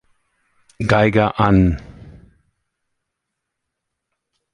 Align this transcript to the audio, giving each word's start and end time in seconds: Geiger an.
Geiger 0.87 1.39
an. 1.39 1.79